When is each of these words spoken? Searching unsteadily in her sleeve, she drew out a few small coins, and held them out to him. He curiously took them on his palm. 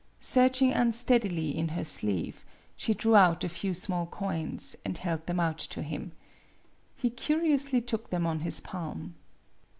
Searching 0.19 0.73
unsteadily 0.73 1.55
in 1.55 1.67
her 1.77 1.83
sleeve, 1.83 2.43
she 2.75 2.95
drew 2.95 3.15
out 3.15 3.43
a 3.43 3.49
few 3.49 3.71
small 3.75 4.07
coins, 4.07 4.75
and 4.83 4.97
held 4.97 5.27
them 5.27 5.39
out 5.39 5.59
to 5.59 5.83
him. 5.83 6.13
He 6.97 7.11
curiously 7.11 7.81
took 7.81 8.09
them 8.09 8.25
on 8.25 8.39
his 8.39 8.61
palm. 8.61 9.13